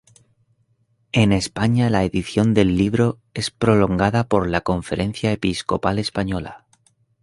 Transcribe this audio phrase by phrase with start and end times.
[1.11, 6.65] En España la edición del libro es prolongada por la Conferencia Episcopal Española.